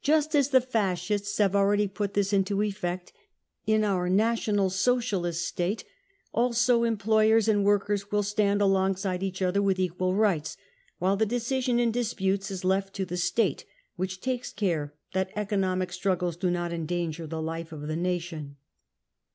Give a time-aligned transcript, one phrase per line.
[0.00, 3.12] Just as the Fascists have already put this into effect,
[3.66, 5.84] in our National Socialist State
[6.32, 10.56] also employers and workers will stand alongside each other with equal rights,
[10.98, 13.66] while the decision in disputes is left to the State,
[13.96, 18.56] which takes care that economic struggles do not endanger the life of the nation.